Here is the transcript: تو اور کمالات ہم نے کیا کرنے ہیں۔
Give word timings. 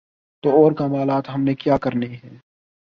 تو 0.43 0.49
اور 0.49 0.71
کمالات 0.71 1.29
ہم 1.29 1.41
نے 1.43 1.53
کیا 1.55 1.77
کرنے 1.77 2.07
ہیں۔ 2.07 2.37